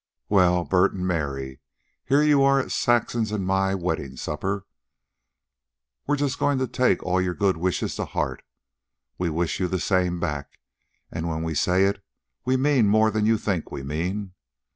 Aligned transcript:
"Well, 0.29 0.65
Bert 0.65 0.93
an' 0.95 1.05
Mary, 1.05 1.59
here 2.05 2.23
you 2.23 2.41
are 2.41 2.59
at 2.59 2.71
Saxon's 2.71 3.31
and 3.31 3.45
my 3.45 3.75
wedding 3.75 4.17
supper. 4.17 4.65
We're 6.07 6.15
just 6.15 6.39
goin' 6.39 6.57
to 6.57 6.65
take 6.65 7.03
all 7.03 7.21
your 7.21 7.35
good 7.35 7.55
wishes 7.55 7.97
to 7.97 8.05
heart, 8.05 8.41
we 9.19 9.29
wish 9.29 9.59
you 9.59 9.67
the 9.67 9.79
same 9.79 10.19
back, 10.19 10.57
and 11.11 11.29
when 11.29 11.43
we 11.43 11.53
say 11.53 11.85
it 11.85 12.03
we 12.45 12.57
mean 12.57 12.87
more 12.87 13.11
than 13.11 13.27
you 13.27 13.37
think 13.37 13.71
we 13.71 13.83
mean. 13.83 14.33